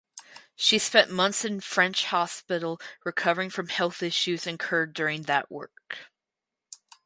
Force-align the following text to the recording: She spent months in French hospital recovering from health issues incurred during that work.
She 0.55 0.79
spent 0.79 1.11
months 1.11 1.45
in 1.45 1.59
French 1.61 2.05
hospital 2.05 2.81
recovering 3.05 3.51
from 3.51 3.67
health 3.67 4.01
issues 4.01 4.47
incurred 4.47 4.95
during 4.95 5.21
that 5.25 5.51
work. 5.51 6.09